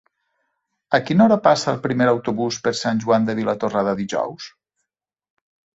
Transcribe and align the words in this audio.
A 0.97 0.99
quina 1.09 1.23
hora 1.25 1.37
passa 1.49 1.69
el 1.73 1.83
primer 1.85 2.09
autobús 2.15 2.59
per 2.67 2.75
Sant 2.81 3.03
Joan 3.05 3.29
de 3.31 3.37
Vilatorrada 3.43 3.97
dijous? 4.03 4.51